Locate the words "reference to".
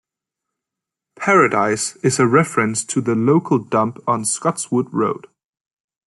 2.25-3.01